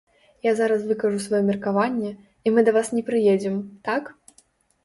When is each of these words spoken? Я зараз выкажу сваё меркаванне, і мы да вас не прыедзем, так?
Я 0.45 0.51
зараз 0.59 0.85
выкажу 0.91 1.19
сваё 1.25 1.41
меркаванне, 1.49 2.11
і 2.15 2.47
мы 2.57 2.65
да 2.71 2.73
вас 2.79 2.87
не 2.97 3.03
прыедзем, 3.11 3.61
так? 3.91 4.03